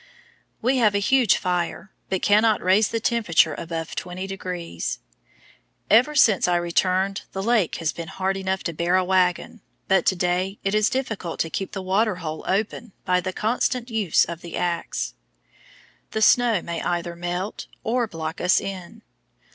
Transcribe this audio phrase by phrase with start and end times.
[0.63, 4.97] We have a huge fire, but cannot raise the temperature above 20 degrees.
[5.91, 10.07] Ever since I returned the lake has been hard enough to bear a wagon, but
[10.07, 14.25] to day it is difficult to keep the water hole open by the constant use
[14.25, 15.13] of the axe.
[16.13, 19.03] The snow may either melt or block us in.